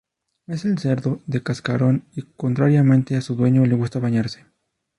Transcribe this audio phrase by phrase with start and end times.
[0.47, 4.47] Es el cerdo de Cascarón, y contrariamente a su dueño, le gusta bañarse.